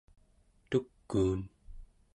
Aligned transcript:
tukuun 0.69 1.41